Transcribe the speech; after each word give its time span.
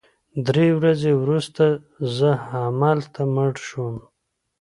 درې 0.47 0.67
ورځې 0.79 1.11
وروسته 1.23 1.65
زه 2.17 2.29
همالته 2.49 3.21
مړ 3.33 3.51
شوم 3.67 3.95